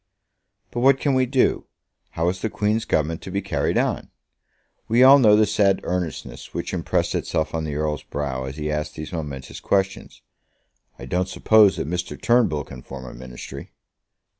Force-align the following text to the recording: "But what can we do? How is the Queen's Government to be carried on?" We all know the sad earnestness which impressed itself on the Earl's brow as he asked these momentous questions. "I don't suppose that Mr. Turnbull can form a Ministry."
"But 0.71 0.79
what 0.79 0.99
can 0.99 1.13
we 1.13 1.27
do? 1.27 1.67
How 2.13 2.27
is 2.29 2.41
the 2.41 2.49
Queen's 2.49 2.85
Government 2.85 3.21
to 3.21 3.29
be 3.29 3.39
carried 3.43 3.77
on?" 3.77 4.09
We 4.87 5.03
all 5.03 5.19
know 5.19 5.35
the 5.35 5.45
sad 5.45 5.79
earnestness 5.83 6.55
which 6.55 6.73
impressed 6.73 7.13
itself 7.13 7.53
on 7.53 7.65
the 7.65 7.75
Earl's 7.75 8.01
brow 8.01 8.45
as 8.45 8.57
he 8.57 8.71
asked 8.71 8.95
these 8.95 9.13
momentous 9.13 9.59
questions. 9.59 10.23
"I 10.97 11.05
don't 11.05 11.29
suppose 11.29 11.75
that 11.77 11.87
Mr. 11.87 12.19
Turnbull 12.19 12.63
can 12.63 12.81
form 12.81 13.05
a 13.05 13.13
Ministry." 13.13 13.73